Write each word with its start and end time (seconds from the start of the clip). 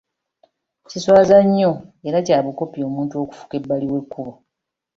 Kiswaza 0.89 1.37
nnyo 1.45 1.71
era 2.07 2.17
kya 2.27 2.37
bukopi 2.45 2.79
omuntu 2.87 3.13
okufuka 3.23 3.53
ebbali 3.59 3.85
w'ekkubo. 3.91 4.31